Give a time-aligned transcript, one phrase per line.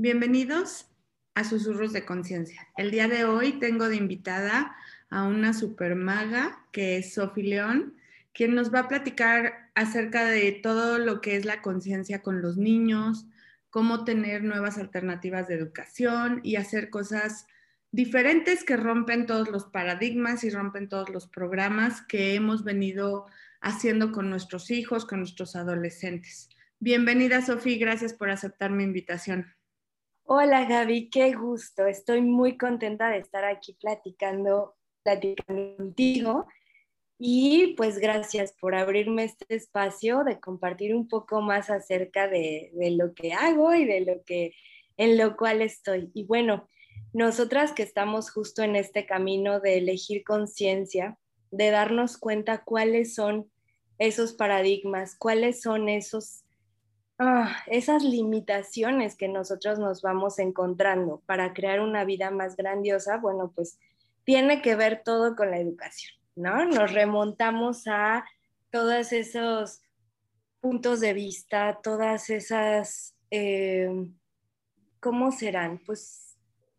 [0.00, 0.86] Bienvenidos
[1.34, 2.68] a Susurros de Conciencia.
[2.76, 4.76] El día de hoy tengo de invitada
[5.10, 7.96] a una super maga que es Sofi León,
[8.32, 12.56] quien nos va a platicar acerca de todo lo que es la conciencia con los
[12.56, 13.26] niños,
[13.70, 17.48] cómo tener nuevas alternativas de educación y hacer cosas
[17.90, 23.26] diferentes que rompen todos los paradigmas y rompen todos los programas que hemos venido
[23.60, 26.50] haciendo con nuestros hijos, con nuestros adolescentes.
[26.78, 29.57] Bienvenida, Sofi, gracias por aceptar mi invitación.
[30.30, 31.86] Hola Gaby, qué gusto.
[31.86, 36.46] Estoy muy contenta de estar aquí platicando, platicando contigo.
[37.18, 42.90] Y pues gracias por abrirme este espacio de compartir un poco más acerca de, de,
[42.90, 44.52] lo que hago y de lo que
[44.98, 46.10] en lo cual estoy.
[46.12, 46.68] Y bueno,
[47.14, 51.16] nosotras que estamos justo en este camino de elegir conciencia,
[51.50, 53.50] de darnos cuenta cuáles son
[53.96, 56.44] esos paradigmas, cuáles son esos
[57.20, 63.50] Ah, esas limitaciones que nosotros nos vamos encontrando para crear una vida más grandiosa, bueno,
[63.52, 63.78] pues
[64.22, 66.64] tiene que ver todo con la educación, ¿no?
[66.64, 68.24] Nos remontamos a
[68.70, 69.80] todos esos
[70.60, 73.90] puntos de vista, todas esas, eh,
[75.00, 75.80] ¿cómo serán?
[75.84, 76.36] Pues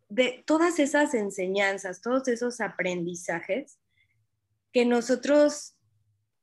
[0.08, 3.78] de todas esas enseñanzas, todos esos aprendizajes
[4.72, 5.76] que nosotros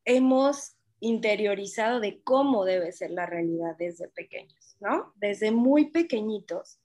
[0.04, 5.12] hemos interiorizado de cómo debe ser la realidad desde pequeños, ¿no?
[5.16, 6.78] Desde muy pequeñitos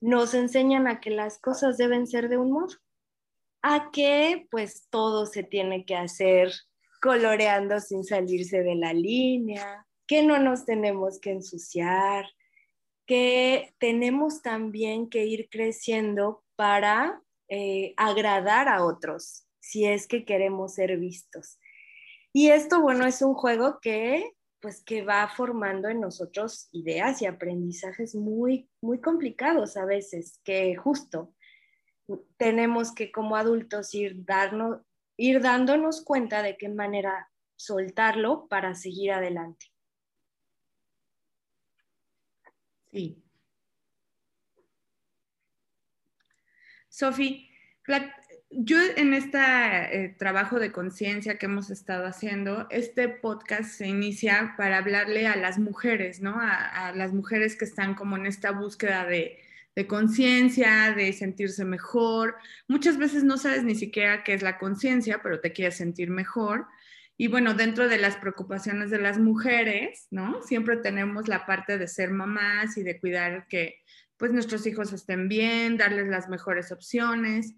[0.00, 2.74] nos enseñan a que las cosas deben ser de un modo,
[3.62, 6.52] a que pues todo se tiene que hacer
[7.00, 12.26] coloreando sin salirse de la línea, que no nos tenemos que ensuciar,
[13.06, 20.74] que tenemos también que ir creciendo para eh, agradar a otros, si es que queremos
[20.74, 21.58] ser vistos.
[22.36, 27.26] Y esto, bueno, es un juego que pues que va formando en nosotros ideas y
[27.26, 31.34] aprendizajes muy, muy complicados a veces, que justo
[32.38, 34.80] tenemos que como adultos ir, darnos,
[35.18, 39.66] ir dándonos cuenta de qué manera soltarlo para seguir adelante.
[42.90, 43.22] Sí.
[46.88, 47.50] Sofi,
[48.56, 54.54] yo en este eh, trabajo de conciencia que hemos estado haciendo, este podcast se inicia
[54.56, 56.36] para hablarle a las mujeres, ¿no?
[56.40, 59.38] A, las mujeres que están como en esta búsqueda de,
[59.74, 62.36] de conciencia, de sentirse mejor.
[62.68, 66.66] Muchas veces no sabes ni siquiera qué es la conciencia, pero te quieres sentir mejor.
[67.16, 70.42] Y bueno, dentro de las preocupaciones de las mujeres, ¿no?
[70.42, 73.76] Siempre tenemos la parte de ser mamás y de cuidar que
[74.16, 77.54] pues nuestros hijos estén bien, darles las mejores opciones.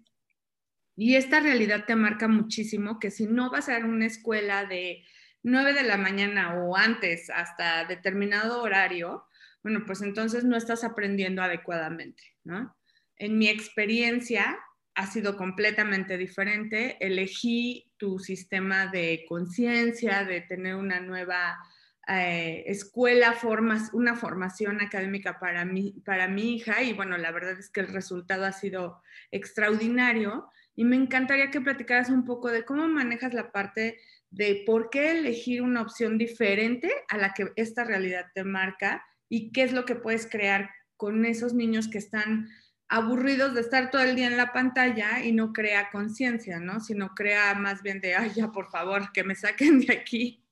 [0.97, 5.05] Y esta realidad te marca muchísimo que si no vas a una escuela de
[5.43, 9.27] 9 de la mañana o antes hasta determinado horario,
[9.61, 12.75] bueno, pues entonces no estás aprendiendo adecuadamente, ¿no?
[13.15, 14.57] En mi experiencia
[14.95, 16.97] ha sido completamente diferente.
[16.99, 21.59] Elegí tu sistema de conciencia, de tener una nueva
[22.07, 27.59] eh, escuela, formas, una formación académica para mi, para mi hija y bueno, la verdad
[27.59, 32.63] es que el resultado ha sido extraordinario y me encantaría que platicaras un poco de
[32.63, 33.99] cómo manejas la parte
[34.29, 39.51] de por qué elegir una opción diferente a la que esta realidad te marca y
[39.51, 42.47] qué es lo que puedes crear con esos niños que están
[42.89, 46.79] aburridos de estar todo el día en la pantalla y no crea conciencia, ¿no?
[46.79, 50.45] Sino crea más bien de, ay, ya por favor, que me saquen de aquí.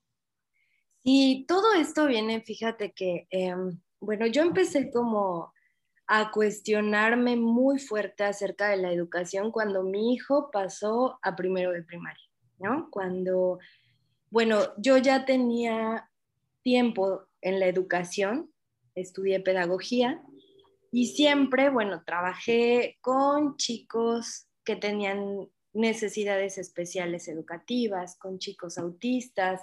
[1.04, 5.54] Y todo esto viene, fíjate que, em, bueno, yo empecé como
[6.06, 11.82] a cuestionarme muy fuerte acerca de la educación cuando mi hijo pasó a primero de
[11.82, 12.24] primaria,
[12.58, 12.88] ¿no?
[12.90, 13.58] Cuando,
[14.30, 16.08] bueno, yo ya tenía
[16.62, 18.52] tiempo en la educación,
[18.94, 20.22] estudié pedagogía
[20.92, 29.60] y siempre, bueno, trabajé con chicos que tenían necesidades especiales educativas, con chicos autistas,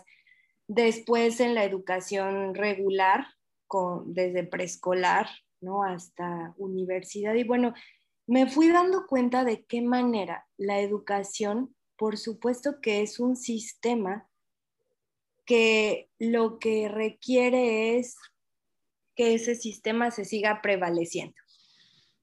[0.68, 3.26] después en la educación regular,
[3.68, 5.28] con, desde preescolar
[5.64, 5.84] ¿no?
[5.84, 7.34] Hasta universidad.
[7.36, 7.74] Y bueno,
[8.28, 14.30] me fui dando cuenta de qué manera la educación, por supuesto que es un sistema
[15.46, 18.18] que lo que requiere es
[19.16, 21.36] que ese sistema se siga prevaleciendo.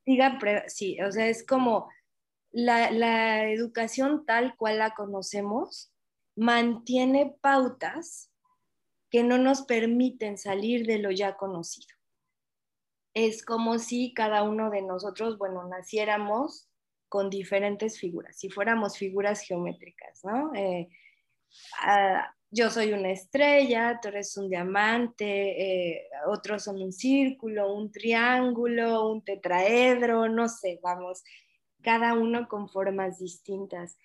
[0.05, 0.39] Siga
[0.69, 1.89] sí, o sea, es como
[2.53, 5.93] la educación tal cual la conocemos
[6.35, 8.33] mantiene pautas
[9.11, 12.00] que no nos permiten salir de lo ya conocido
[13.15, 16.69] es como si cada uno de nosotros, bueno, naciéramos
[17.09, 20.55] con diferentes figuras, si fuéramos figuras geométricas, ¿no?
[20.55, 20.89] Eh,
[22.53, 29.09] yo soy una estrella, tú eres un diamante, eh, otros son un círculo, un triángulo,
[29.09, 31.23] un tetraedro, no sé, vamos,
[31.83, 33.99] cada uno con formas distintas.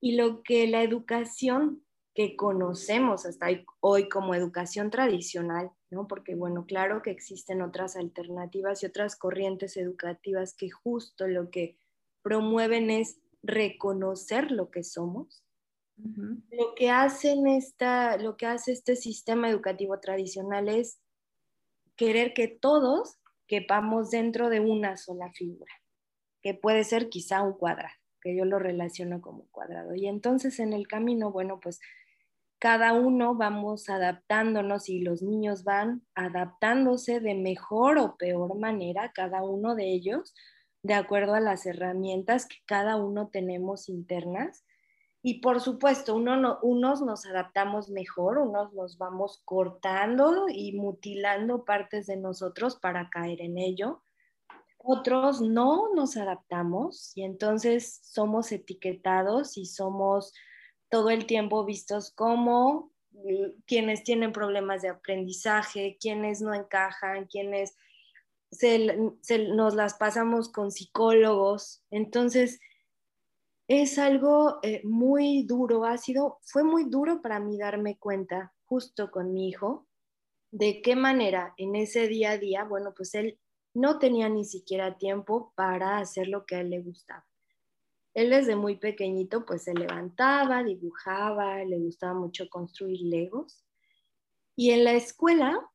[0.00, 3.46] Y lo que la educación que conocemos hasta
[3.80, 6.06] hoy como educación tradicional, ¿no?
[6.06, 11.78] Porque bueno, claro que existen otras alternativas y otras corrientes educativas que justo lo que
[12.22, 15.42] promueven es reconocer lo que somos
[16.50, 20.98] lo, que hacen esta, lo que hace este sistema educativo tradicional es
[21.96, 25.72] querer que todos quepamos dentro de una sola figura,
[26.42, 29.94] que puede ser quizá un cuadrado, que yo lo relaciono como cuadrado.
[29.94, 31.80] Y entonces en el camino, bueno, pues
[32.62, 39.42] cada uno vamos adaptándonos y los niños van adaptándose de mejor o peor manera, cada
[39.42, 40.32] uno de ellos,
[40.84, 44.64] de acuerdo a las herramientas que cada uno tenemos internas
[45.24, 52.06] y por supuesto, uno unos nos adaptamos mejor, unos nos vamos cortando y mutilando partes
[52.06, 54.04] de nosotros para caer en ello.
[54.78, 60.32] Otros no nos adaptamos y entonces somos etiquetados y somos
[60.92, 67.74] todo el tiempo vistos como eh, quienes tienen problemas de aprendizaje, quienes no encajan, quienes
[69.54, 71.82] nos las pasamos con psicólogos.
[71.90, 72.60] Entonces,
[73.68, 79.10] es algo eh, muy duro, ha sido, fue muy duro para mí darme cuenta justo
[79.10, 79.86] con mi hijo
[80.50, 83.38] de qué manera en ese día a día, bueno, pues él
[83.72, 87.24] no tenía ni siquiera tiempo para hacer lo que a él le gustaba.
[88.14, 93.64] Él desde muy pequeñito pues se levantaba, dibujaba, le gustaba mucho construir legos.
[94.54, 95.68] Y en la escuela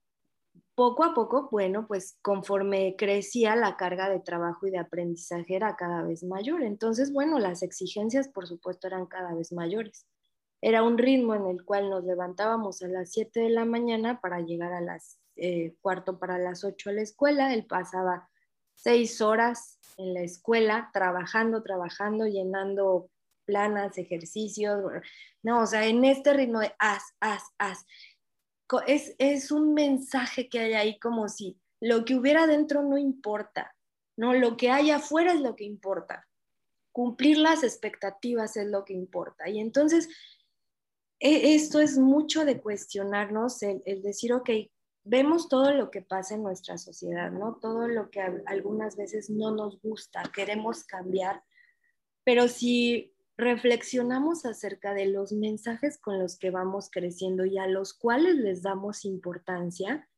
[0.78, 5.76] poco a poco, bueno, pues conforme crecía la carga de trabajo y de aprendizaje era
[5.76, 6.62] cada vez mayor.
[6.62, 10.06] Entonces, bueno, las exigencias, por supuesto, eran cada vez mayores.
[10.62, 14.42] Era un ritmo en el cual nos levantábamos a las 7 de la mañana para
[14.42, 17.56] llegar a las eh, cuarto para las 8 a la escuela.
[17.56, 18.30] Él pasaba
[18.78, 23.10] seis horas en la escuela trabajando, trabajando, llenando
[23.46, 24.82] planas, ejercicios.
[25.44, 27.86] No, o sea, en este ritmo de haz, haz, haz
[28.86, 33.76] es, un mensaje que hay ahí como si lo que hubiera dentro no importa,
[34.18, 34.34] ¿no?
[34.34, 36.28] Lo que hay afuera es lo que importa.
[36.92, 39.48] Cumplir las expectativas es lo que importa.
[39.50, 40.10] Y entonces,
[41.20, 44.50] e, esto es mucho de cuestionarnos, el, el, decir, ok,
[45.08, 47.56] vemos todo lo que pasa en nuestra sociedad, ¿no?
[47.56, 51.44] Todo lo que algunas veces no nos gusta, queremos cambiar,
[52.24, 57.94] pero si reflexionamos acerca de los mensajes con los que vamos creciendo y a los
[57.94, 60.10] cuales les damos importancia,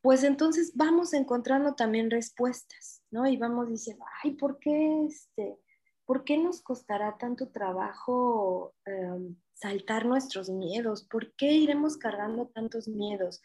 [0.00, 3.26] pues entonces vamos encontrando también respuestas, ¿no?
[3.26, 5.58] Y vamos diciendo, ay, ¿por qué, este,
[6.04, 11.04] ¿por qué nos costará tanto trabajo em, saltar nuestros miedos?
[11.04, 13.40] ¿Por qué iremos cargando tantos miedos?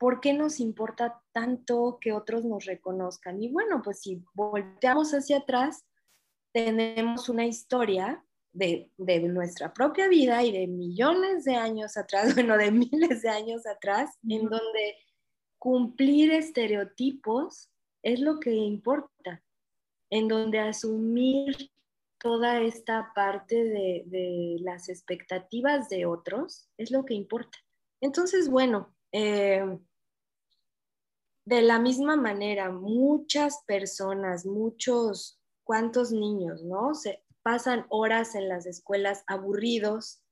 [0.00, 3.42] ¿Por qué nos importa tanto que otros nos reconozcan?
[3.42, 5.84] Y bueno, pues si volteamos hacia atrás,
[6.54, 8.90] tenemos una historia de,
[9.28, 14.18] nuestra propia vida y de millones de años atrás, bueno, de miles de años atrás,
[14.26, 14.96] en donde
[15.58, 17.68] cumplir estereotipos
[18.02, 19.42] es lo que importa,
[20.08, 21.70] en donde asumir
[22.16, 27.58] toda esta parte de, las expectativas de otros es lo que importa.
[28.00, 29.78] Entonces, bueno, eh,
[31.44, 36.94] de la misma manera, muchas personas, muchos cuántos niños, ¿no?
[36.94, 40.22] Se pasan horas en las escuelas aburridos,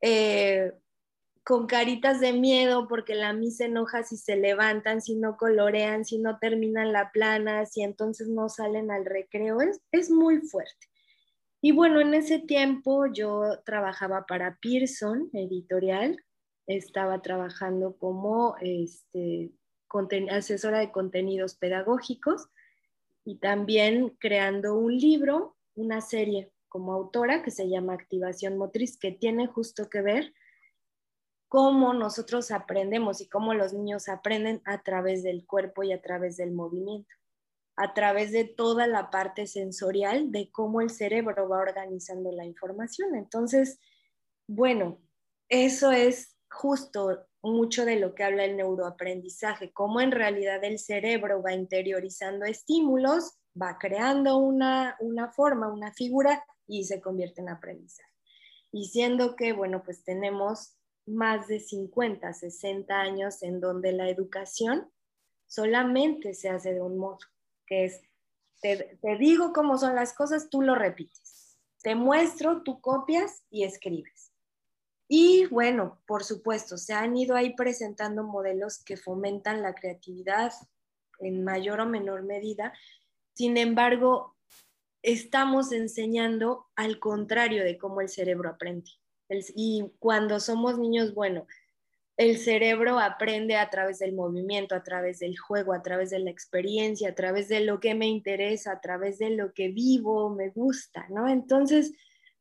[0.00, 0.72] eh,
[1.44, 6.18] con caritas de miedo porque la misa enoja si se levantan, si no colorean, si
[6.18, 9.60] no terminan la plana, si entonces no salen al recreo.
[9.60, 10.88] Es, es muy fuerte.
[11.62, 16.16] Y bueno, en ese tiempo yo trabajaba para Pearson Editorial,
[16.66, 19.52] estaba trabajando como este,
[20.30, 22.48] asesora de contenidos pedagógicos
[23.24, 29.12] y también creando un libro, una serie como autora que se llama Activación Motriz, que
[29.12, 30.34] tiene justo que ver
[31.48, 36.36] cómo nosotros aprendemos y cómo los niños aprenden a través del cuerpo y a través
[36.36, 37.14] del movimiento,
[37.76, 43.14] a través de toda la parte sensorial de cómo el cerebro va organizando la información.
[43.14, 43.80] Entonces,
[44.46, 45.00] bueno,
[45.48, 51.42] eso es justo mucho de lo que habla el neuroaprendizaje, cómo en realidad el cerebro
[51.42, 58.10] va interiorizando estímulos, va creando una, una forma, una figura y se convierte en aprendizaje.
[58.72, 60.76] Y siendo que, bueno, pues tenemos
[61.06, 64.90] más de 50, 60 años en donde la educación
[65.46, 67.18] solamente se hace de un modo,
[67.66, 68.02] que es,
[68.60, 71.56] te, te digo cómo son las cosas, tú lo repites.
[71.82, 74.32] Te muestro, tú copias y escribes.
[75.08, 80.52] Y bueno, por supuesto, se han ido ahí presentando modelos que fomentan la creatividad
[81.20, 82.72] en mayor o menor medida.
[83.34, 84.36] Sin embargo,
[85.02, 88.90] estamos enseñando al contrario de cómo el cerebro aprende.
[89.54, 91.46] y cuando somos niños, bueno,
[92.16, 96.30] el cerebro aprende a través del movimiento, a través del juego, a través de la
[96.30, 100.48] experiencia, a través de lo que me interesa, a través de lo que vivo, me
[100.50, 101.28] gusta, ¿no?
[101.28, 101.92] Entonces,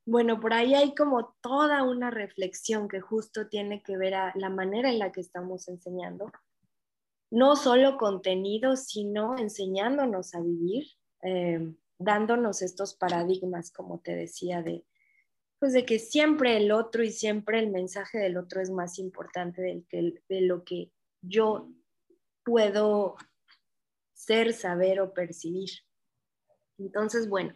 [0.05, 4.49] bueno, por ahí hay como toda una reflexión que justo tiene que ver a la
[4.49, 6.31] manera en la que estamos enseñando.
[7.31, 10.85] No solo contenido, sino enseñándonos a vivir,
[11.23, 14.85] eh, dándonos estos paradigmas, como te decía, de,
[15.59, 19.63] pues de que siempre el otro y siempre el mensaje del otro es más importante
[19.63, 21.71] del que, de lo que yo
[22.43, 23.15] puedo
[24.13, 25.69] ser, saber o percibir.
[26.77, 27.55] Entonces, bueno,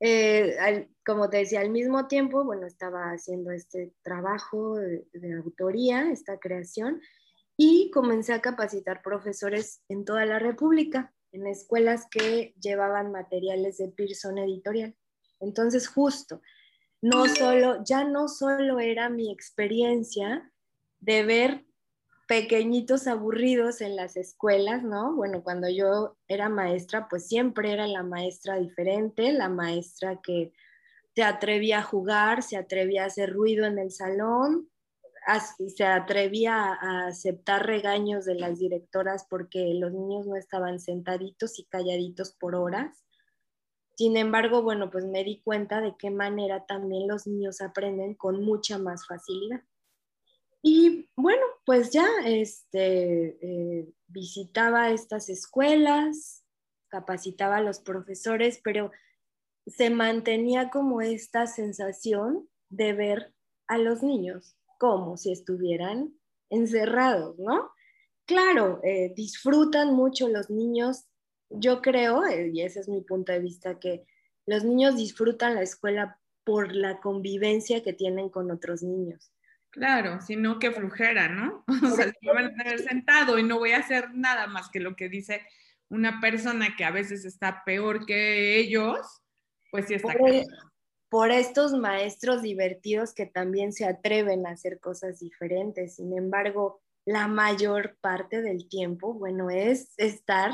[0.00, 6.38] eh, como te decía, al mismo tiempo, bueno, estaba haciendo este trabajo de, autoría, esta
[6.38, 7.00] creación,
[7.56, 13.88] y comencé a capacitar profesores en toda la República, en escuelas que llevaban materiales de
[13.88, 14.94] Pearson Editorial.
[15.40, 16.40] Entonces, justo,
[17.02, 20.52] no solo, ya no solo era mi experiencia
[21.00, 21.67] de ver
[22.28, 25.16] pequeñitos aburridos en las escuelas, ¿no?
[25.16, 30.52] Bueno, cuando yo era maestra, pues siempre era la maestra diferente, la maestra que
[31.14, 34.68] se atrevía a jugar, se atrevía a hacer ruido en el salón,
[35.74, 41.64] se atrevía a aceptar regaños de las directoras porque los niños no estaban sentaditos y
[41.64, 43.04] calladitos por horas.
[43.96, 48.44] Sin embargo, bueno, pues me di cuenta de qué manera también los niños aprenden con
[48.44, 49.62] mucha más facilidad.
[50.62, 56.44] Y bueno, pues ya este, eh, visitaba estas escuelas,
[56.88, 58.90] capacitaba a los profesores, pero
[59.66, 63.34] se mantenía como esta sensación de ver
[63.66, 66.14] a los niños como si estuvieran
[66.50, 67.70] encerrados, ¿no?
[68.26, 71.06] Claro, eh, disfrutan mucho los niños,
[71.50, 74.06] yo creo, eh, y ese es mi punto de vista, que
[74.46, 79.30] los niños disfrutan la escuela por la convivencia que tienen con otros niños.
[79.70, 81.64] Claro, sino que flujera, ¿no?
[81.92, 84.80] O sea, me van a tener sentado y no voy a hacer nada más que
[84.80, 85.42] lo que dice
[85.90, 88.98] una persona que a veces está peor que ellos,
[89.70, 90.12] pues sí está.
[90.14, 90.30] Por,
[91.08, 95.96] por estos maestros divertidos que también se atreven a hacer cosas diferentes.
[95.96, 100.52] Sin embargo, la mayor parte del tiempo, bueno, es estar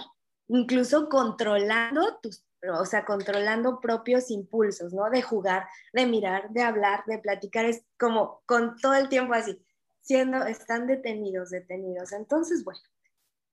[0.49, 5.11] incluso controlando tus o sea, controlando propios impulsos, ¿no?
[5.11, 9.61] De jugar, de mirar, de hablar, de platicar, es como con todo el tiempo así,
[10.01, 12.13] siendo, están detenidos, detenidos.
[12.13, 12.81] Entonces, bueno,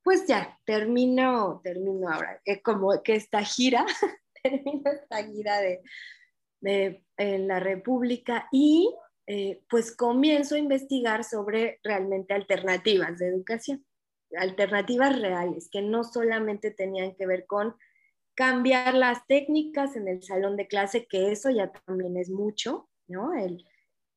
[0.03, 3.85] pues ya, termino, termino ahora, eh, como que esta gira,
[4.43, 5.81] termino esta gira de,
[6.61, 8.93] de en la República y
[9.27, 13.85] eh, pues comienzo a investigar sobre realmente alternativas de educación,
[14.37, 17.75] alternativas reales, que no solamente tenían que ver con
[18.35, 23.33] cambiar las técnicas en el salón de clase, que eso ya también es mucho, ¿no?
[23.33, 23.65] El,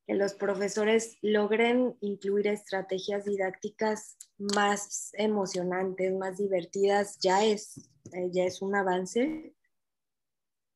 [0.06, 7.78] que los profesores logren incluir estrategias didácticas más emocionantes, más divertidas, ya es,
[8.12, 9.54] eh, ya es un avance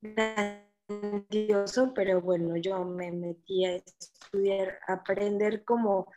[0.00, 6.10] grandioso, pero bueno, yo me metí a estudiar, a aprender como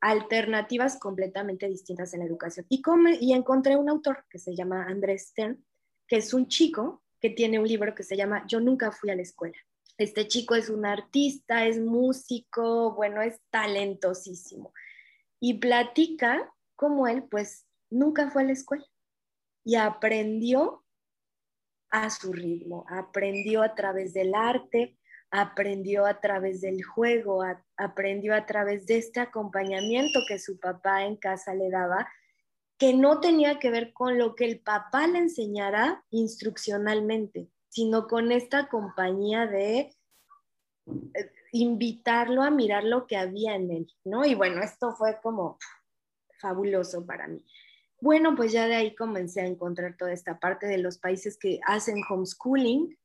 [0.00, 2.66] alternativas completamente distintas en la educación.
[2.68, 2.82] Y,
[3.20, 5.64] y encontré un autor que se llama Andrés Stern,
[6.06, 9.16] que es un chico que tiene un libro que se llama Yo nunca fui a
[9.16, 9.56] la escuela.
[9.96, 14.72] Este chico es un artista, es músico, bueno, es talentosísimo.
[15.40, 18.84] Y platica cómo él, pues, nunca fue a la escuela
[19.64, 20.84] y aprendió
[21.90, 24.98] a su ritmo, aprendió a través del arte,
[25.30, 27.42] aprendió a través del juego,
[27.76, 32.08] aprendió a través de este acompañamiento que su papá en casa le daba
[32.78, 38.32] que no tenía que ver con lo que el papá le enseñara instruccionalmente, sino con
[38.32, 39.94] esta compañía de
[40.86, 44.24] eh, invitarlo a mirar lo que había en él, ¿no?
[44.24, 45.58] Y bueno, esto fue como
[46.40, 47.44] fabuloso para mí.
[48.00, 51.60] Bueno, pues ya de ahí comencé a encontrar toda esta parte de los países que
[51.66, 52.98] hacen homeschooling,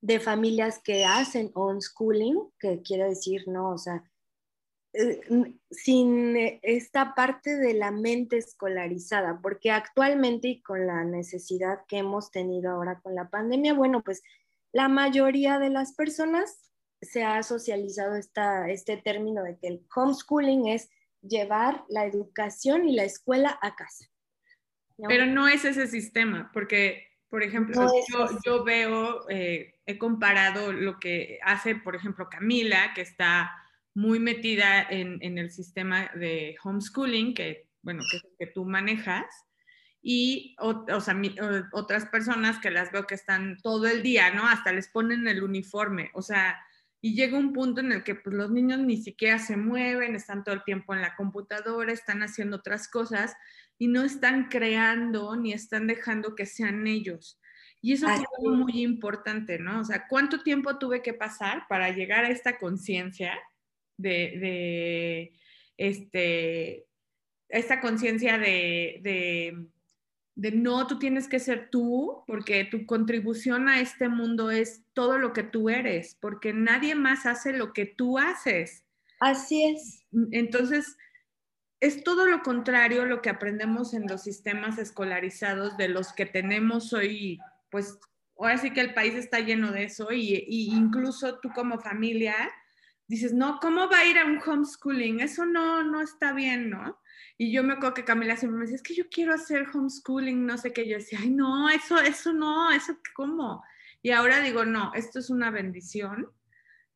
[0.00, 3.72] de familias que hacen homeschooling, que quiere decir, ¿no?
[3.72, 4.02] O sea,
[5.70, 11.98] sin eh, esta parte de la mente escolarizada, porque actualmente y con la necesidad que
[11.98, 14.22] hemos tenido ahora con la pandemia, bueno, pues
[14.72, 16.70] la mayoría de las personas
[17.00, 22.94] se ha socializado esta, este término de que el homeschooling es llevar la educación y
[22.94, 24.06] la escuela a casa.
[25.08, 27.90] Pero no es ese sistema, porque, por ejemplo,
[28.44, 33.50] yo, veo, eh, he comparado lo que hace, por ejemplo, Camila, que está
[33.94, 39.26] muy metida en, en el sistema de homeschooling, que, bueno, que, que tú manejas,
[40.02, 44.02] y o, o sea, mi, o, otras personas que las veo que están todo el
[44.02, 44.46] día, ¿no?
[44.48, 46.58] Hasta les ponen el uniforme, o sea,
[47.00, 50.44] y llega un punto en el que pues, los niños ni siquiera se mueven, están
[50.44, 53.34] todo el tiempo en la computadora, están haciendo otras cosas
[53.76, 57.40] y no están creando ni están dejando que sean ellos.
[57.80, 59.80] Y eso es algo muy importante, ¿no?
[59.80, 63.36] O sea, ¿cuánto tiempo tuve que pasar para llegar a esta conciencia
[64.02, 65.32] de, de,
[65.76, 66.86] este,
[67.48, 69.66] esta conciencia de, de,
[70.34, 75.18] de, no, tú tienes que ser tú, porque tu contribución a este mundo es todo
[75.18, 78.84] lo que tú eres, porque nadie más hace lo que tú haces.
[79.20, 80.04] Así es.
[80.32, 80.96] Entonces,
[81.80, 86.92] es todo lo contrario lo que aprendemos en los sistemas escolarizados de los que tenemos
[86.92, 87.40] hoy
[87.72, 87.98] pues
[88.38, 92.36] ahora sí que el país está lleno de eso y, y, incluso tú como familia
[93.08, 95.20] dices, no, ¿cómo va a ir a un homeschooling?
[95.20, 97.00] Eso no, no está bien, ¿no?
[97.38, 100.46] Y yo me acuerdo que Camila siempre me decía, es que yo quiero hacer homeschooling,
[100.46, 100.88] no sé qué.
[100.88, 103.62] Yo decía, ay, no, eso, eso no, eso cómo.
[104.02, 106.30] Y ahora digo, no, esto es una bendición.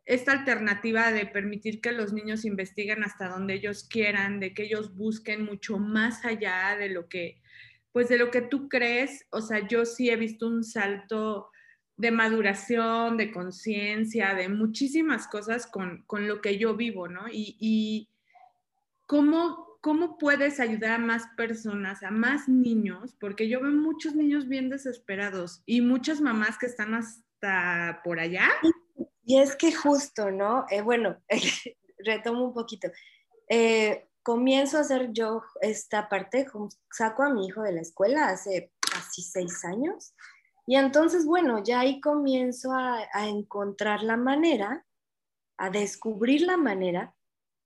[0.05, 4.95] Esta alternativa de permitir que los niños investiguen hasta donde ellos quieran, de que ellos
[4.95, 7.43] busquen mucho más allá de lo que
[7.97, 11.49] pues de lo que tú crees, o sea, yo sí he visto un salto
[11.97, 17.29] de maduración, de conciencia, de muchísimas cosas con, con, lo que yo vivo, ¿no?
[17.29, 18.11] Y, y
[19.07, 24.47] cómo, cómo puedes ayudar a más personas, a más niños, porque yo veo muchos niños
[24.47, 28.49] bien desesperados y muchas mamás que están hasta por allá.
[29.25, 30.67] Y es que justo, ¿no?
[30.71, 31.17] Eh, bueno,
[31.99, 32.89] retomo un poquito.
[33.49, 36.47] Eh, comienzo a hacer yo esta parte,
[36.91, 40.15] saco a mi hijo de la escuela hace casi seis años.
[40.67, 44.85] Y entonces, bueno, ya ahí comienzo a, a encontrar la manera,
[45.57, 47.15] a descubrir la manera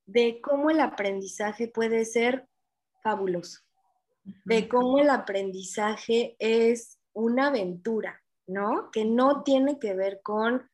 [0.07, 2.47] de cómo el aprendizaje puede ser
[3.03, 3.61] fabuloso,
[4.45, 8.91] de cómo el aprendizaje es una aventura, ¿no?
[8.91, 10.69] Que no tiene que ver con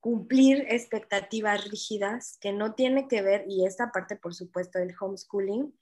[0.00, 5.72] cumplir expectativas rígidas que no tiene que ver, y esta parte por supuesto del homeschooling,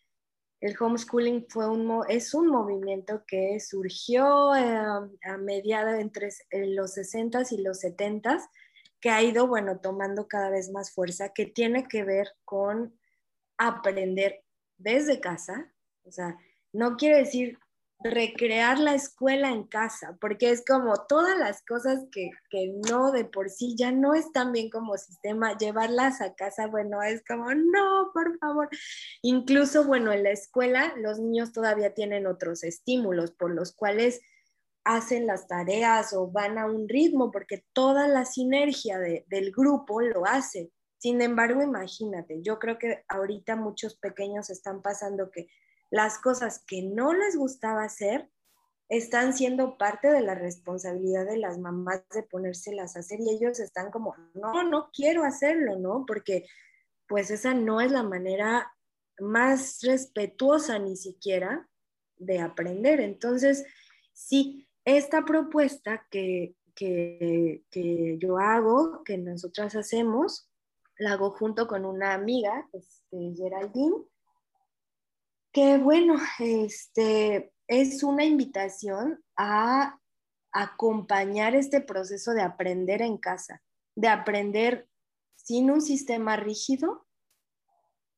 [0.60, 4.76] el homeschooling fue un, es un movimiento que surgió eh,
[5.22, 8.42] a mediados entre los 60s y los 70s,
[9.00, 12.98] que ha ido, bueno, tomando cada vez más fuerza, que tiene que ver con
[13.56, 14.44] aprender
[14.76, 15.72] desde casa,
[16.04, 16.36] o sea,
[16.72, 17.58] no quiere decir
[18.02, 23.24] recrear la escuela en casa, porque es como todas las cosas que, que, no de
[23.24, 28.10] por sí ya no están bien como sistema, llevarlas a casa, bueno, es como, no,
[28.14, 28.68] por favor.
[29.22, 34.20] Incluso, bueno, en la escuela los niños todavía tienen otros estímulos por los cuales
[34.84, 40.00] hacen las tareas o van a un ritmo, porque toda la sinergia de, del grupo
[40.00, 40.70] lo hace.
[40.98, 45.48] Sin embargo, imagínate, yo creo que ahorita muchos pequeños están pasando que
[45.90, 48.30] las cosas que no les gustaba hacer
[48.88, 53.60] están siendo parte de la responsabilidad de las mamás de ponérselas a hacer y ellos
[53.60, 56.04] están como, no, no quiero hacerlo, ¿no?
[56.06, 56.46] Porque
[57.06, 58.72] pues esa no es la manera
[59.20, 61.68] más respetuosa ni siquiera
[62.16, 63.00] de aprender.
[63.00, 63.64] Entonces,
[64.12, 70.50] sí, esta propuesta que, que, que yo hago, que nosotras hacemos,
[70.98, 73.96] la hago junto con una amiga, este, Geraldine,
[75.52, 79.98] que bueno, este, es una invitación a
[80.52, 83.62] acompañar este proceso de aprender en casa,
[83.94, 84.88] de aprender
[85.36, 87.06] sin un sistema rígido,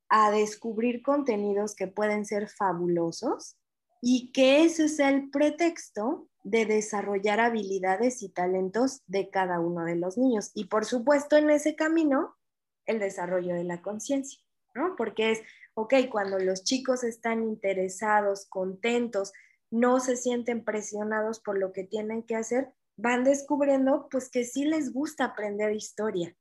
[0.08, 3.56] a descubrir contenidos que pueden ser fabulosos
[4.02, 9.96] y que ese sea el pretexto de desarrollar habilidades y talentos de cada uno de
[9.96, 10.50] los niños.
[10.54, 12.36] Y por supuesto en ese camino,
[12.84, 14.40] el desarrollo de la conciencia,
[14.74, 14.96] ¿no?
[14.96, 15.42] Porque es
[15.74, 19.32] ok, cuando los chicos están interesados, contentos,
[19.70, 24.64] no se sienten presionados por lo que tienen que hacer, van descubriendo pues que sí
[24.64, 26.36] les gusta aprender historia,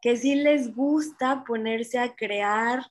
[0.00, 2.82] que sí les gusta ponerse a crear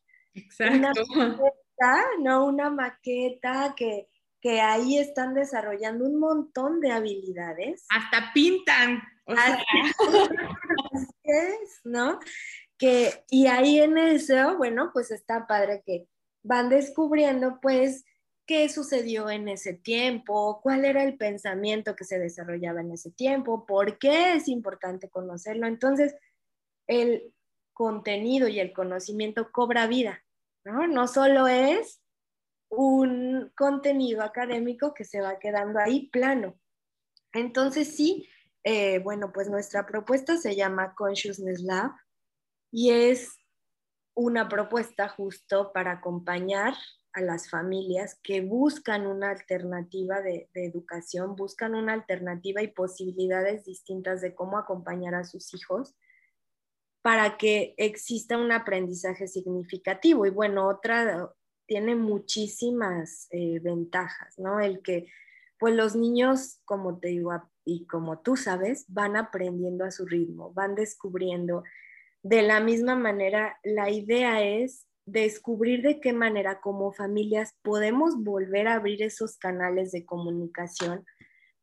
[0.60, 2.46] una maqueta, ¿no?
[2.46, 4.08] Una maqueta que,
[4.40, 7.86] que ahí están desarrollando un montón de habilidades.
[7.90, 9.02] Hasta pintan.
[9.26, 9.60] O sea.
[11.84, 12.20] ¿no?
[13.30, 16.08] Y ahí en eso, bueno, pues está padre que
[16.44, 18.06] van descubriendo pues
[18.46, 23.66] qué sucedió en ese tiempo, cuál era el pensamiento que se desarrollaba en ese tiempo,
[23.66, 25.68] por qué es importante conocerlo.
[25.68, 26.16] Entonces,
[26.88, 27.34] el
[27.74, 30.24] contenido y el conocimiento cobra vida,
[30.66, 30.88] ¿no?
[30.88, 32.02] No solo es
[32.70, 36.60] un contenido académico que se va quedando ahí plano.
[37.34, 38.28] Entonces, sí,
[38.64, 41.92] eh, bueno, pues nuestra propuesta se llama Consciousness Lab
[42.72, 43.38] y es
[44.16, 46.74] una propuesta justo para acompañar
[47.14, 54.22] a las familias que buscan una alternativa de, educación, buscan una alternativa y posibilidades distintas
[54.22, 55.96] de cómo acompañar a sus hijos
[57.02, 60.26] para que exista un aprendizaje significativo.
[60.26, 61.34] Y bueno, otra
[61.66, 64.60] tiene muchísimas eh, ventajas, ¿no?
[64.60, 65.08] El que,
[65.60, 67.32] pues los niños, como te digo,
[67.66, 71.64] y como tú sabes, van aprendiendo a su ritmo, van descubriendo.
[72.24, 78.68] De la misma manera, la idea es descubrir de qué manera como familias podemos volver
[78.68, 81.06] a abrir esos canales de comunicación,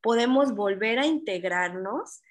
[0.00, 2.22] podemos volver a integrarnos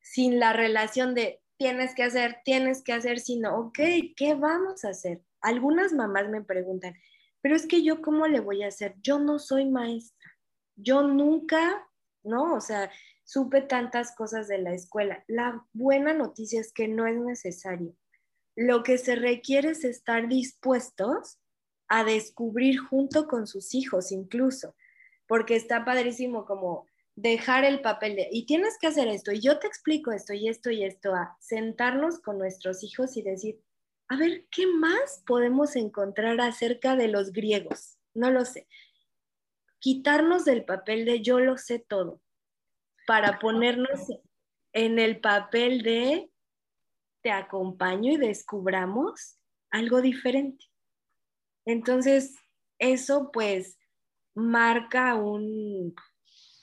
[0.00, 3.78] sin la relación de tienes que hacer, tienes que hacer, sino, ok,
[4.16, 5.22] ¿qué vamos a hacer?
[5.40, 6.94] Algunas mamás me preguntan,
[7.40, 8.94] pero es que yo, ¿cómo le voy a hacer?
[9.00, 10.32] Yo no soy maestra,
[10.76, 11.88] yo nunca,
[12.24, 12.54] ¿no?
[12.54, 12.90] O sea,
[13.32, 15.24] supe tantas cosas de la escuela.
[15.26, 17.96] La buena noticia es que no es necesario
[18.56, 21.38] lo que se requiere es estar dispuestos
[21.88, 24.74] a descubrir junto con sus hijos incluso,
[25.26, 29.58] porque está padrísimo como dejar el papel de, y tienes que hacer esto, y yo
[29.58, 33.60] te explico esto y esto y esto, a sentarnos con nuestros hijos y decir,
[34.08, 37.98] a ver, ¿qué más podemos encontrar acerca de los griegos?
[38.14, 38.66] No lo sé.
[39.78, 42.21] Quitarnos del papel de yo lo sé todo,
[43.06, 44.00] para ponernos
[44.72, 46.30] en el papel de
[47.22, 49.38] te acompaño y descubramos
[49.70, 50.64] algo diferente.
[51.64, 52.34] Entonces,
[52.78, 53.78] eso pues
[54.34, 55.94] marca un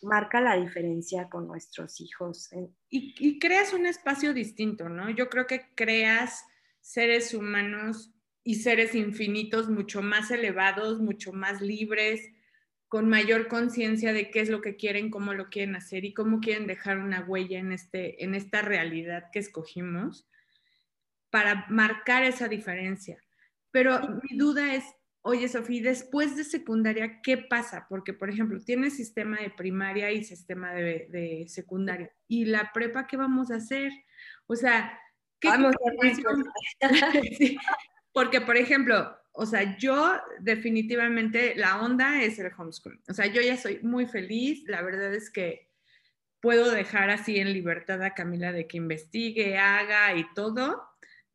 [0.01, 2.49] marca la diferencia con nuestros hijos.
[2.89, 5.09] Y, y, creas un espacio distinto, ¿no?
[5.09, 6.45] Yo creo que creas
[6.79, 12.31] seres humanos y seres infinitos mucho más elevados, mucho más libres,
[12.89, 16.39] con mayor conciencia de qué es lo que quieren, cómo lo quieren hacer y cómo
[16.39, 20.27] quieren dejar una huella en, este, en esta realidad que escogimos
[21.29, 23.23] para marcar esa diferencia.
[23.69, 24.83] Pero mi duda es,
[25.21, 27.85] oye Sofía, después de secundaria, ¿qué pasa?
[27.87, 32.11] Porque, por ejemplo, tienes sistema de primaria y sistema de, secundaria.
[32.27, 33.91] ¿Y la prepa qué vamos a hacer?
[34.47, 34.99] O sea,
[35.39, 36.89] ¿qué vamos a
[38.11, 42.99] Porque, por ejemplo, o sea, yo definitivamente la onda es el homeschool.
[43.07, 44.63] O sea, yo ya soy muy feliz.
[44.67, 45.69] La verdad es que
[46.41, 50.83] puedo dejar así en libertad a Camila de que investigue, haga y todo.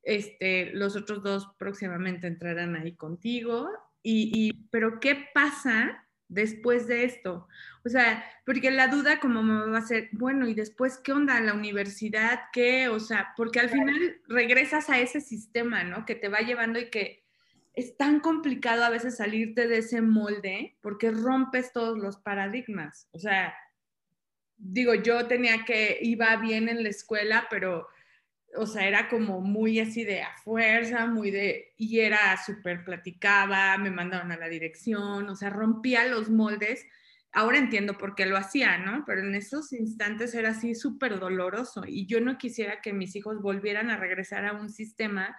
[0.02, 3.70] Este, los otros dos próximamente entrarán ahí contigo.
[4.02, 7.48] Y, pero ¿qué pasa después de esto?
[7.87, 11.40] O sea, porque la duda como me va a ser, bueno, ¿y después qué onda?
[11.40, 12.88] ¿La universidad qué?
[12.88, 16.04] O sea, porque al final regresas a ese sistema, ¿no?
[16.04, 17.24] Que te va llevando y que
[17.75, 23.09] es tan complicado a veces salirte de ese molde porque rompes todos los paradigmas.
[23.13, 23.55] O sea,
[24.57, 27.89] digo, yo tenía que, iba bien en la escuela, pero
[28.57, 33.77] o sea, era como muy así de a fuerza, muy de, y era súper platicaba,
[33.79, 36.87] me mandaron a la dirección, o sea, rompía los moldes.
[37.33, 39.05] Ahora entiendo por qué lo hacía, ¿no?
[39.05, 43.43] Pero en esos instantes era así súper doloroso y yo no quisiera que mis hijos
[43.43, 45.37] volvieran a regresar a un sistema.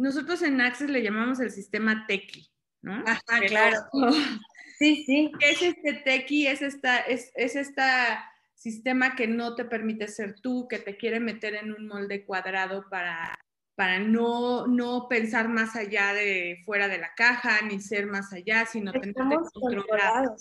[0.00, 2.50] Nosotros en Access le llamamos el sistema TECI,
[2.82, 3.04] ¿no?
[3.06, 3.78] Ajá, claro.
[4.78, 5.30] Sí, sí.
[5.38, 6.46] ¿Qué es este TECI?
[6.46, 11.20] Es esta, es, es esta sistema que no te permite ser tú, que te quiere
[11.20, 13.38] meter en un molde cuadrado para,
[13.74, 18.64] para no, no pensar más allá de fuera de la caja, ni ser más allá,
[18.64, 20.34] sino tener controlado.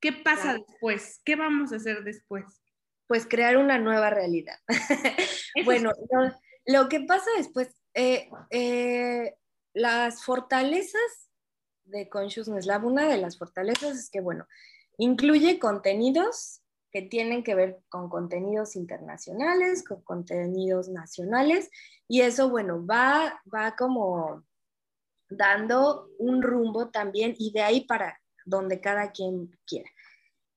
[0.00, 1.20] ¿Qué pasa después?
[1.24, 2.44] ¿Qué vamos a hacer después?
[3.06, 4.58] Pues crear una nueva realidad.
[5.64, 5.92] bueno,
[6.66, 9.36] lo, que pasa después, eh, eh,
[9.72, 11.30] las fortalezas
[11.84, 14.46] de Consciousness Lab, una de las fortalezas es que, bueno,
[14.98, 21.70] incluye contenidos que tienen que ver con contenidos internacionales, con contenidos nacionales,
[22.06, 24.44] y eso, bueno, va, va como
[25.28, 29.90] dando un rumbo también y de ahí para donde cada quien quiera.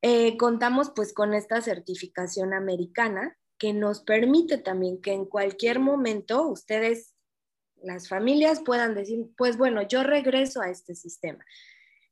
[0.02, 6.48] Eh, contamos pues con esta certificación americana que nos permite también que en cualquier momento
[6.48, 7.16] ustedes,
[7.84, 11.44] las familias, puedan decir, pues bueno, yo regreso a este sistema.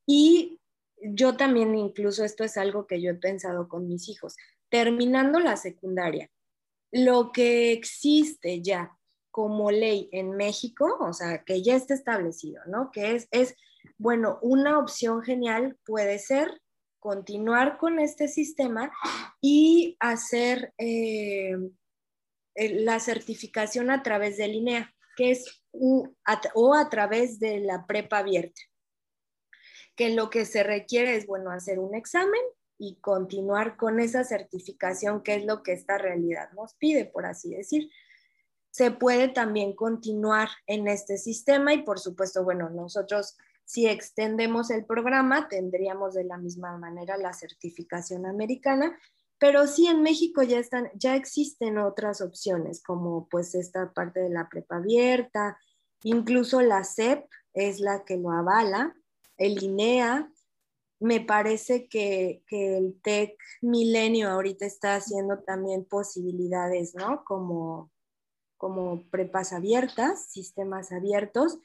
[0.05, 0.59] Y
[1.01, 4.35] yo también incluso esto es algo que yo he pensado con mis hijos.
[4.69, 6.29] Terminando la secundaria,
[6.91, 8.97] lo que existe ya
[9.31, 12.89] como ley en México, o sea, que ya está establecido, ¿no?
[12.91, 13.55] Que es, es
[13.97, 16.61] bueno, una opción genial puede ser
[16.99, 18.91] continuar con este sistema
[19.41, 21.55] y hacer eh,
[22.55, 28.61] la certificación a través de INEA, que es o a través de la prepa abierta
[29.95, 32.41] que lo que se requiere es, bueno, hacer un examen
[32.77, 37.55] y continuar con esa certificación, que es lo que esta realidad nos pide, por así
[37.55, 37.89] decir.
[38.71, 44.85] se puede también continuar en este sistema y por supuesto, bueno, nosotros si extendemos el
[44.85, 48.99] programa tendríamos de la misma manera la certificación americana,
[49.37, 54.29] pero sí en México ya están ya existen otras opciones como pues esta parte de
[54.29, 55.57] la prepa abierta,
[56.03, 58.95] incluso la CEP es la que lo avala,
[59.37, 60.31] el INEA,
[60.99, 67.23] me parece que, que, el TEC Milenio ahorita está haciendo también posibilidades, ¿no?
[67.25, 67.91] Como
[68.57, 71.59] como prepas abiertas, sistemas abiertos.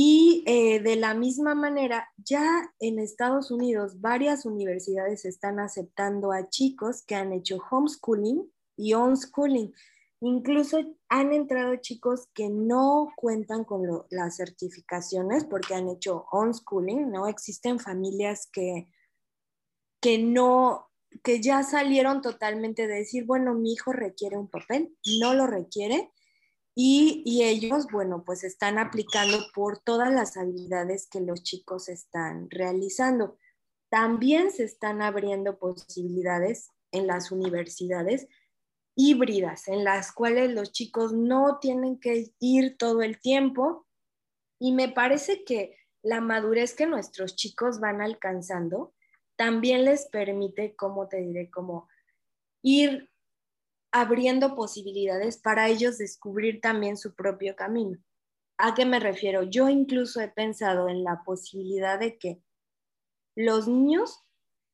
[0.00, 6.48] Y eh, de la misma manera, ya en Estados Unidos varias universidades están aceptando a
[6.48, 9.74] chicos que han hecho homeschooling y onschooling.
[10.20, 17.26] Incluso han entrado chicos que no cuentan con las certificaciones porque han hecho homeschooling, ¿no?
[17.26, 18.86] Existen familias que,
[20.00, 20.92] que no,
[21.24, 26.12] que ya salieron totalmente de decir, bueno, mi hijo requiere un papel, no lo requiere.
[26.80, 32.48] Y, y, ellos, bueno, pues están aplicando por todas las habilidades que los chicos están
[32.50, 33.36] realizando.
[33.88, 38.28] También se están abriendo posibilidades en las universidades
[38.94, 43.84] híbridas, en las cuales los chicos no tienen que ir todo el tiempo.
[44.60, 48.94] Y me parece que la madurez que nuestros chicos van alcanzando
[49.34, 51.88] también les permite, como te diré, como
[52.62, 53.10] ir
[53.92, 57.98] abriendo posibilidades para ellos descubrir también su propio camino.
[58.58, 59.44] ¿A qué me refiero?
[59.44, 62.42] Yo incluso he pensado en la posibilidad de que
[63.36, 64.24] los niños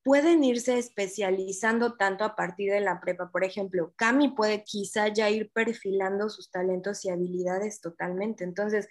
[0.02, 3.30] pueden irse especializando tanto a partir de la prepa.
[3.30, 8.44] Por ejemplo, Cami puede quizá ya ir perfilando sus talentos y habilidades totalmente.
[8.44, 8.88] Entonces,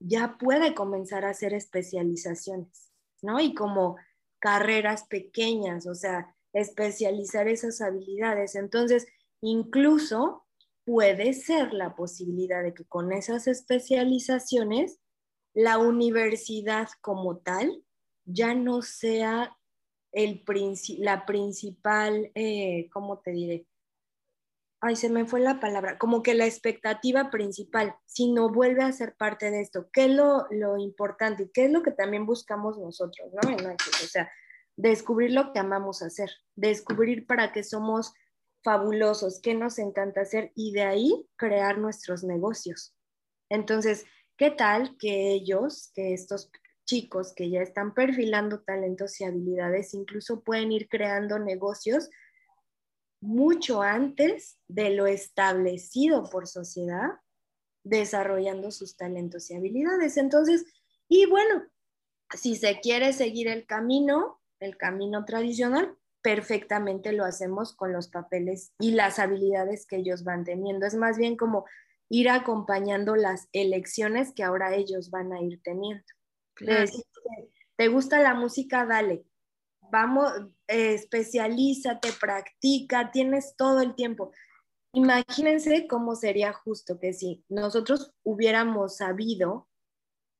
[0.00, 3.40] ya puede comenzar a hacer especializaciones, ¿no?
[3.40, 3.96] Y como
[4.38, 8.54] carreras pequeñas, o sea, especializar esas habilidades.
[8.54, 9.06] Entonces,
[9.46, 10.44] incluso
[10.84, 15.00] puede ser la posibilidad de que con esas especializaciones,
[15.54, 17.82] la universidad como tal
[18.24, 19.56] ya no sea
[20.12, 20.42] el
[20.98, 23.66] la principal, eh, ¿cómo te diré?
[24.80, 29.16] Ay, se me fue la palabra, como que la expectativa principal, sino vuelve a ser
[29.16, 29.88] parte de esto.
[29.92, 33.50] ¿Qué es lo, lo importante y qué es lo que también buscamos nosotros, ¿no?
[33.50, 34.30] O sea,
[34.76, 38.12] descubrir lo que amamos hacer, descubrir para qué somos
[38.66, 42.96] fabulosos, qué nos encanta hacer y de ahí crear nuestros negocios.
[43.48, 46.50] Entonces, ¿qué tal que ellos, que estos
[46.84, 52.10] chicos que ya están perfilando talentos y habilidades, incluso pueden ir creando negocios
[53.20, 57.20] mucho antes de lo establecido por sociedad,
[57.84, 60.16] desarrollando sus talentos y habilidades.
[60.16, 60.64] Entonces,
[61.06, 61.62] y bueno,
[62.36, 68.72] si se quiere seguir el camino, el camino tradicional, perfectamente lo hacemos con los papeles
[68.80, 70.84] y las habilidades que ellos van teniendo.
[70.84, 71.66] Es más bien como
[72.08, 76.02] ir acompañando las elecciones que ahora ellos van a ir teniendo.
[77.76, 78.84] ¿Te gusta la música?
[78.86, 79.24] Dale.
[79.92, 80.32] Vamos,
[80.66, 84.32] eh, especialízate, practica, tienes todo el tiempo.
[84.94, 89.68] Imagínense cómo sería justo que si nosotros hubiéramos sabido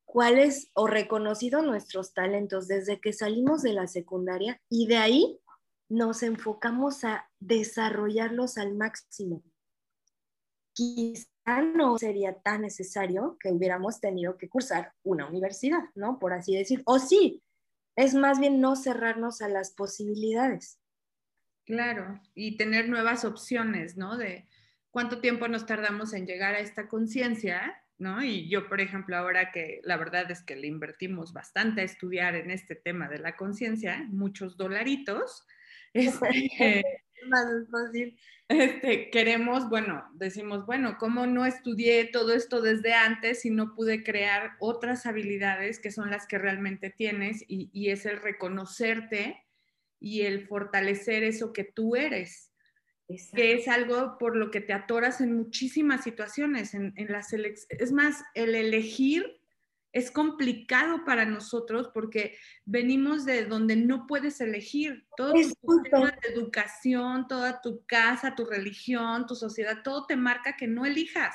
[0.04, 5.40] cuáles o reconocido nuestros talentos desde que salimos de la secundaria y de ahí
[5.88, 9.42] nos enfocamos a desarrollarlos al máximo.
[10.72, 16.18] Quizá no sería tan necesario que hubiéramos tenido que cursar una universidad, ¿no?
[16.18, 16.82] Por así decir.
[16.84, 17.42] O sí,
[17.96, 20.78] es más bien no cerrarnos a las posibilidades.
[21.64, 24.16] Claro, y tener nuevas opciones, ¿no?
[24.16, 24.48] De
[24.90, 28.22] cuánto tiempo nos tardamos en llegar a esta conciencia ¿no?
[28.22, 32.34] Y yo, por ejemplo, ahora que la verdad es que le invertimos bastante a estudiar
[32.34, 35.46] en este tema de la conciencia, muchos dolaritos,
[35.96, 36.84] este,
[38.48, 44.04] este, queremos, bueno, decimos, bueno, ¿cómo no estudié todo esto desde antes y no pude
[44.04, 49.42] crear otras habilidades que son las que realmente tienes y, y es el reconocerte
[49.98, 52.52] y el fortalecer eso que tú eres?
[53.34, 56.74] que es algo por lo que te atoras en muchísimas situaciones.
[56.74, 59.40] En, en las es más, el elegir
[59.96, 65.06] es complicado para nosotros porque venimos de donde no puedes elegir.
[65.16, 70.54] Todo tu sistema de educación, toda tu casa, tu religión, tu sociedad, todo te marca
[70.54, 71.34] que no elijas.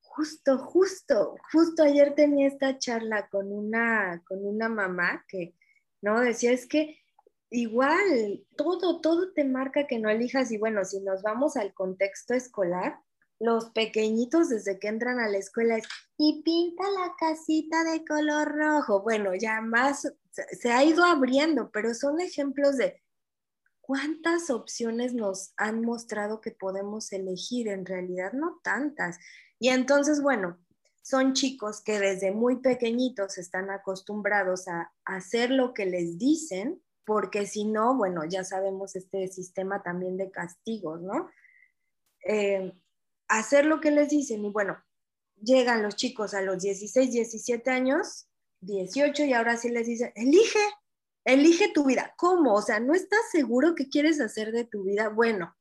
[0.00, 5.54] Justo, justo, justo ayer tenía esta charla con una, con una mamá que,
[6.00, 6.20] ¿no?
[6.20, 6.98] Decía, es que
[7.50, 12.32] igual, todo, todo te marca que no elijas y bueno, si nos vamos al contexto
[12.32, 12.98] escolar,
[13.40, 18.54] los pequeñitos desde que entran a la escuela es, y pinta la casita de color
[18.54, 19.02] rojo.
[19.02, 23.02] Bueno, ya más se ha ido abriendo, pero son ejemplos de
[23.80, 27.68] ¿cuántas opciones nos han mostrado que podemos elegir?
[27.68, 29.18] En realidad no tantas.
[29.58, 30.58] Y entonces, bueno,
[31.02, 37.46] son chicos que desde muy pequeñitos están acostumbrados a hacer lo que les dicen, porque
[37.46, 41.30] si no, bueno, ya sabemos este sistema también de castigos, ¿no?
[42.24, 42.72] Eh,
[43.30, 44.82] hacer lo que les dicen y bueno,
[45.40, 48.28] llegan los chicos a los 16, 17 años,
[48.60, 50.58] 18 y ahora sí les dicen, elige,
[51.24, 52.12] elige tu vida.
[52.16, 52.54] ¿Cómo?
[52.54, 55.08] O sea, ¿no estás seguro qué quieres hacer de tu vida?
[55.08, 55.56] Bueno,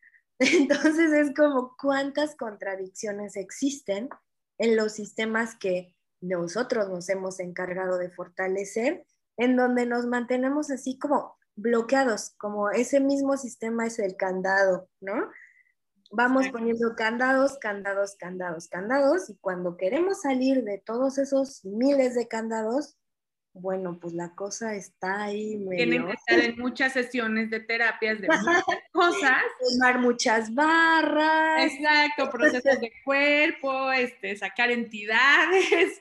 [0.38, 4.08] entonces es como cuántas contradicciones existen
[4.58, 9.04] en los sistemas que nosotros nos hemos encargado de fortalecer,
[9.36, 15.30] en donde nos mantenemos así como bloqueados, como ese mismo sistema es el candado, ¿no?
[16.10, 22.26] Vamos poniendo candados, candados, candados, candados, y cuando queremos salir de todos esos miles de
[22.28, 22.96] candados,
[23.52, 25.56] bueno, pues la cosa está ahí.
[25.56, 25.76] Medio...
[25.76, 29.42] Tienen que estar en muchas sesiones de terapias de muchas cosas.
[29.72, 31.72] Tomar muchas barras.
[31.72, 36.00] Exacto, procesos de cuerpo, este, sacar entidades.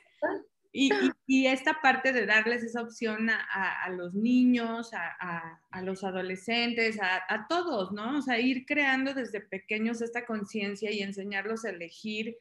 [0.71, 7.91] Y, esta parte de darles esa opción a, los niños, a, los adolescentes, a, todos,
[7.91, 8.19] ¿no?
[8.19, 12.37] O sea, ir creando desde pequeños esta conciencia y enseñarlos a elegir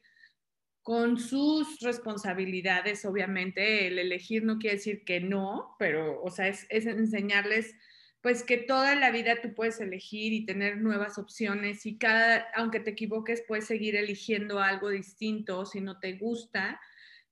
[0.87, 6.65] con sus responsabilidades, obviamente, el elegir no quiere decir que no, pero, o sea, es,
[6.69, 7.75] enseñarles
[8.21, 12.79] pues que toda la vida tú puedes elegir y tener nuevas opciones y cada, aunque
[12.79, 16.79] te equivoques, puedes seguir eligiendo algo distinto si no te gusta,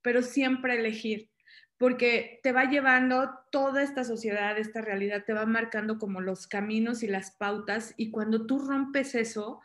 [0.06, 1.32] pero siempre elegir,
[1.80, 7.02] porque te va llevando toda esta sociedad, esta realidad, te va marcando como los caminos
[7.02, 9.62] y las pautas y cuando tú rompes eso,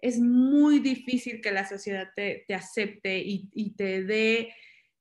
[0.00, 4.52] es muy difícil que la sociedad te, acepte y, te dé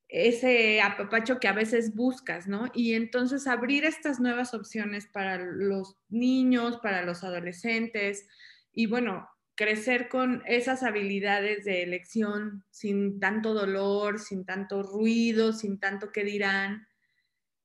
[0.07, 2.69] ese apapacho que a veces buscas, ¿no?
[2.75, 8.27] Y entonces abrir estas nuevas opciones para los niños, para los adolescentes
[8.71, 15.79] y bueno, crecer con esas habilidades de elección sin tanto dolor, sin tanto ruido, sin
[15.79, 16.87] tanto que dirán,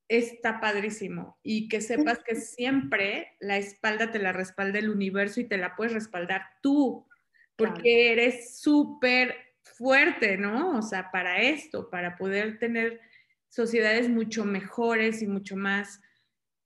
[0.09, 1.39] está padrísimo.
[1.43, 5.77] Y que sepas que siempre la espalda te la respalda el universo y te la
[5.77, 7.07] puedes respaldar tú
[7.57, 10.79] porque eres súper fuerte, ¿no?
[10.79, 13.01] O sea, para esto, para poder tener
[13.49, 16.01] sociedades mucho mejores y mucho más,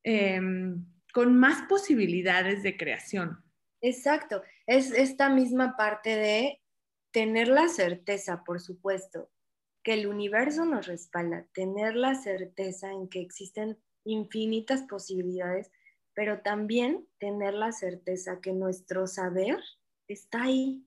[0.02, 3.42] em, con más posibilidades de creación.
[3.80, 4.42] Exacto,
[4.76, 6.62] es esta misma parte de
[7.10, 9.30] tener la certeza, por supuesto,
[9.82, 15.70] que el universo nos respalda, tener la certeza en que existen infinitas posibilidades,
[16.14, 19.62] pero también tener la certeza que nuestro saber
[20.08, 20.86] está ahí,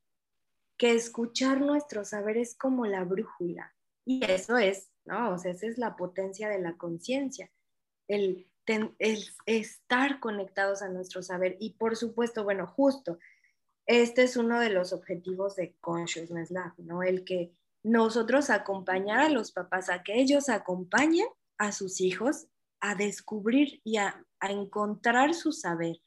[0.78, 3.76] que escuchar nuestro saber es como la brújula.
[4.04, 5.34] Y eso es, ¿no?
[5.34, 7.52] O sea, esa es la potencia de la conciencia,
[8.08, 8.48] el,
[9.45, 11.56] estar conectados a nuestro saber.
[11.60, 13.19] Y por supuesto, bueno, justo,
[13.86, 17.04] este es uno de los objetivos de Consciousness Lab, ¿no?
[17.04, 22.48] El que nosotros acompañar a los papás a que ellos acompañen a sus hijos
[22.80, 25.98] a descubrir y a encontrar su saber,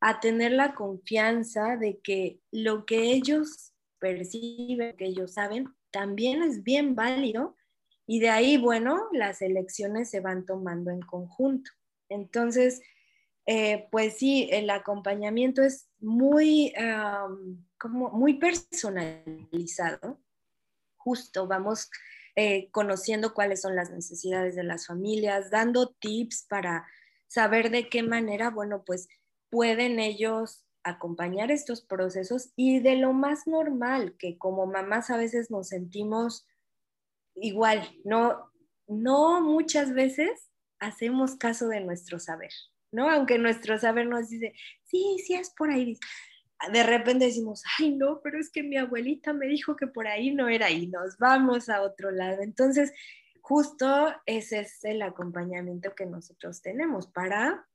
[0.00, 6.62] a tener la confianza de que lo que ellos perciben, que ellos saben, también es
[6.62, 7.56] bien válido
[8.06, 11.70] y de ahí, bueno, las elecciones se van tomando en conjunto.
[12.08, 12.80] Entonces,
[13.50, 16.74] eh, pues sí, el acompañamiento es muy,
[17.78, 20.20] como muy personalizado.
[20.98, 21.88] Justo vamos
[22.36, 26.86] eh, conociendo cuáles son las necesidades de las familias, dando tips para
[27.26, 29.08] saber de qué manera, bueno, pues
[29.50, 35.50] pueden ellos acompañar estos procesos y de lo más normal, que como mamás a veces
[35.50, 36.46] nos sentimos
[37.34, 38.52] igual, no,
[38.86, 42.52] no muchas veces hacemos caso de nuestro saber,
[42.90, 43.10] ¿no?
[43.10, 44.52] Aunque nuestro saber nos dice,
[44.84, 45.98] sí, sí es por ahí.
[46.72, 50.34] De repente decimos, ay, no, pero es que mi abuelita me dijo que por ahí
[50.34, 52.42] no era y nos vamos a otro lado.
[52.42, 52.92] Entonces,
[53.40, 57.66] justo ese es el acompañamiento que nosotros tenemos para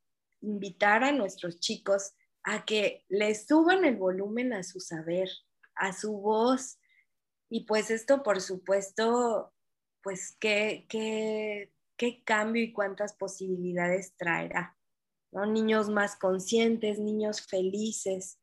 [0.42, 5.30] invitar a nuestros chicos a que le suban el volumen a su saber,
[5.76, 6.78] a su voz.
[7.50, 9.54] Y pues esto, por supuesto,
[10.02, 14.78] pues qué, qué, qué cambio y cuántas posibilidades traerá.
[15.34, 15.46] ¿No?
[15.46, 18.40] Niños más conscientes, niños felices,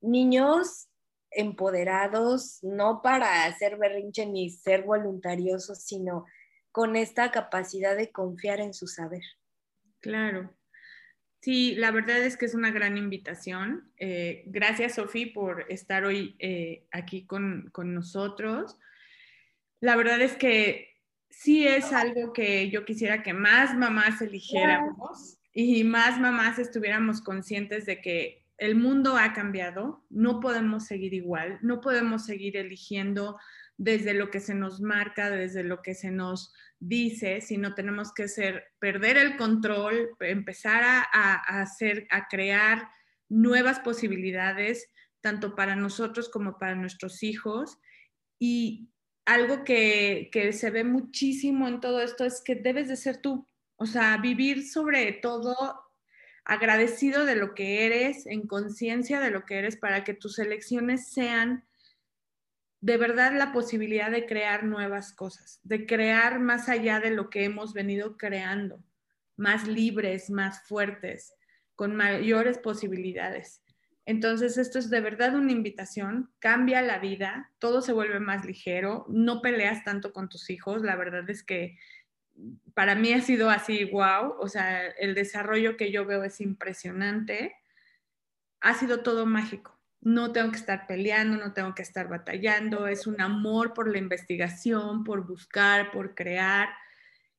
[0.00, 0.88] niños
[1.30, 6.24] empoderados, no para hacer berrinche ni ser voluntariosos, sino
[6.72, 9.22] con esta capacidad de confiar en su saber.
[10.00, 10.56] Claro,
[11.46, 13.92] Sí, la verdad es que es una gran invitación.
[13.98, 18.76] Eh, gracias, Sofi, por estar hoy eh, aquí con, nosotros.
[19.78, 20.96] La verdad es que
[21.30, 27.86] sí es algo que yo quisiera que más mamás eligiéramos y más mamás estuviéramos conscientes
[27.86, 33.38] de que el mundo ha cambiado, no podemos seguir igual, no podemos seguir eligiendo
[33.78, 38.28] desde lo que se nos marca, desde lo que se nos dice, sino tenemos que
[38.28, 41.32] ser, perder el control, empezar a,
[41.62, 42.90] hacer, a crear
[43.30, 44.90] nuevas posibilidades,
[45.22, 47.78] tanto para nosotros como para nuestros hijos.
[48.38, 48.90] Y
[49.24, 53.48] algo que, que se ve muchísimo en todo esto es que debes de ser tú,
[53.76, 55.54] o sea, vivir sobre todo
[56.44, 61.08] agradecido de lo que eres, en conciencia de lo que eres, para que tus elecciones
[61.12, 61.64] sean
[62.80, 67.44] de verdad la posibilidad de crear nuevas cosas, de crear más allá de lo que
[67.44, 68.82] hemos venido creando,
[69.36, 71.34] más libres, más fuertes,
[71.74, 73.62] con mayores posibilidades.
[74.04, 79.04] Entonces, esto es de verdad una invitación, cambia la vida, todo se vuelve más ligero,
[79.08, 81.76] no peleas tanto con tus hijos, la verdad es que
[82.74, 87.56] para mí ha sido así, wow, o sea, el desarrollo que yo veo es impresionante,
[88.60, 89.78] ha sido todo mágico.
[90.00, 93.98] No tengo que estar peleando, no tengo que estar batallando, es un amor por la
[93.98, 96.68] investigación, por buscar, por crear.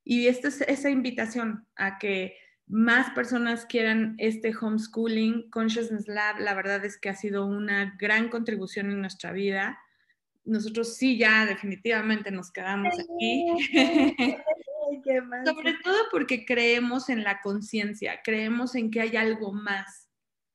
[0.04, 2.36] Y esta es esa invitación a que
[2.66, 5.50] más personas quieran este homeschooling.
[5.50, 9.80] Consciousness Lab, la verdad es que ha sido una gran contribución en nuestra vida.
[10.44, 13.46] Nosotros sí ya definitivamente nos quedamos aquí.
[15.46, 20.10] Sobre todo porque creemos en la conciencia, creemos en que hay algo más,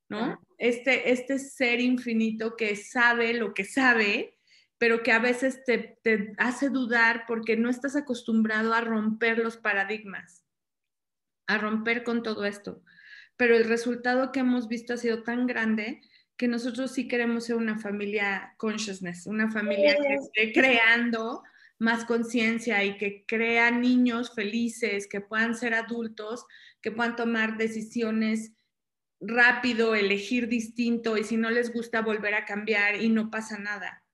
[0.08, 0.40] ¿no?
[0.58, 4.38] Este, este ser infinito que sabe lo que sabe,
[4.78, 9.56] pero que a veces te, te hace dudar porque no estás acostumbrado a romper los
[9.56, 10.44] paradigmas,
[11.46, 12.82] a romper con todo esto.
[13.36, 16.00] Pero el resultado que hemos visto ha sido tan grande
[16.36, 21.42] que nosotros sí queremos ser una familia consciousness, una familia que esté creando
[21.82, 26.46] más conciencia y que crea niños felices, que puedan ser adultos,
[26.80, 28.52] que puedan tomar decisiones
[29.20, 34.04] rápido, elegir distinto y si no les gusta volver a cambiar y no pasa nada,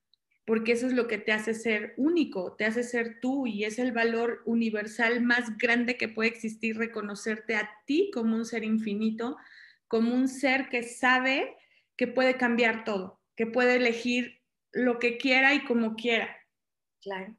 [0.47, 3.79] porque eso es lo que te hace ser único, te hace ser tú y es
[3.79, 9.37] el valor universal más grande que puede existir, reconocerte a ti como un ser infinito,
[9.89, 11.55] como un ser que sabe
[11.99, 14.41] que puede cambiar todo, que puede elegir
[14.73, 16.35] lo que quiera y como quiera.
[17.03, 17.37] Claro.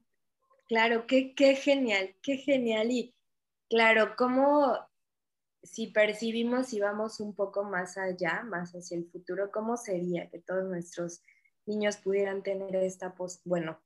[0.69, 2.91] Claro, qué, qué genial, qué genial.
[2.91, 3.15] Y
[3.69, 4.77] claro, cómo
[5.63, 10.39] si percibimos y vamos un poco más allá, más hacia el futuro, ¿cómo sería que
[10.39, 11.23] todos nuestros
[11.65, 13.81] niños pudieran tener esta, pos bueno,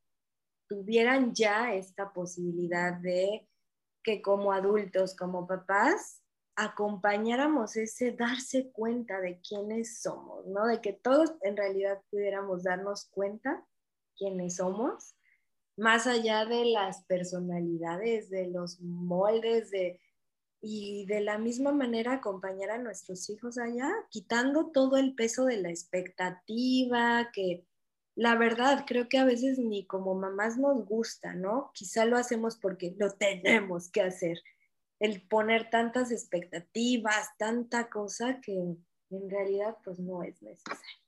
[0.67, 3.47] tuvieran ya esta posibilidad de
[4.03, 6.21] que como adultos, como papás,
[6.57, 10.67] acompañáramos ese darse cuenta de quiénes somos, ¿no?
[10.67, 13.65] De que todos en realidad pudiéramos darnos cuenta
[14.17, 15.15] quiénes somos
[15.75, 19.99] más allá de las personalidades, de los moldes, de,
[20.61, 25.57] y de la misma manera acompañar a nuestros hijos allá, quitando todo el peso de
[25.57, 27.65] la expectativa, que
[28.15, 31.71] la verdad creo que a veces ni como mamás nos gusta, ¿no?
[31.73, 34.41] Quizá lo hacemos porque lo tenemos que hacer,
[34.99, 38.53] el poner tantas expectativas, tanta cosa que
[39.09, 41.02] en realidad pues no es necesario.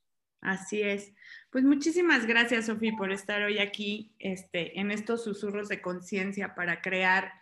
[0.45, 1.11] Así es.
[1.49, 6.83] Pues muchísimas gracias, Sofía, por estar hoy aquí este, en estos susurros de conciencia para
[6.83, 7.33] crear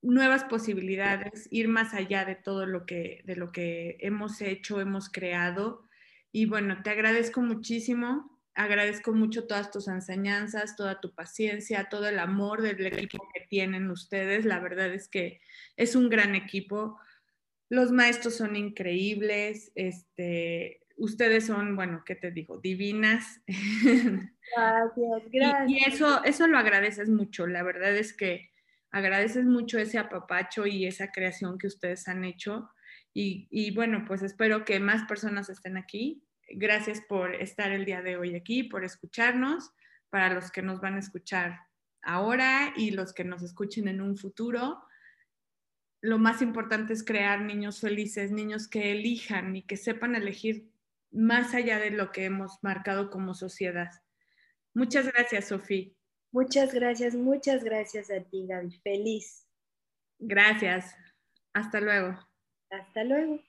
[0.00, 5.10] nuevas posibilidades, ir más allá de todo lo que, de lo que hemos hecho, hemos
[5.10, 5.86] creado.
[6.32, 12.18] Y bueno, te agradezco muchísimo, agradezco mucho todas tus enseñanzas, toda tu paciencia, todo el
[12.18, 14.46] amor del equipo que tienen ustedes.
[14.46, 15.42] La verdad es que
[15.76, 16.98] es un gran equipo.
[17.68, 22.58] Los maestros son increíbles, este, ustedes son, bueno, ¿qué te digo?
[22.58, 23.40] Divinas.
[23.46, 24.32] Gracias,
[25.32, 25.70] gracias.
[25.70, 27.46] Y, eso, eso lo agradeces mucho.
[27.46, 28.50] La verdad es que
[28.90, 32.70] agradeces mucho ese apapacho y esa creación que ustedes han hecho.
[33.12, 36.24] Y, y bueno, pues espero que más personas estén aquí.
[36.48, 39.72] Gracias por estar el día de hoy aquí, por escucharnos,
[40.10, 41.58] para los que nos van a escuchar
[42.02, 44.84] ahora y los que nos escuchen en un futuro
[46.04, 50.70] lo más importante es crear niños felices, niños que elijan y que sepan elegir
[51.14, 53.90] más allá de lo que hemos marcado como sociedad.
[54.74, 55.92] Muchas gracias, Sofía.
[56.32, 58.80] Muchas gracias, muchas gracias a ti, Gaby.
[58.82, 59.48] Feliz.
[60.18, 60.96] Gracias.
[61.52, 62.18] Hasta luego.
[62.70, 63.40] Hasta luego.